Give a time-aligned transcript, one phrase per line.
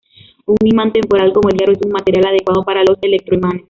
[0.47, 3.59] Un imán temporal como el hierro es un material adecuado para los electroimanes.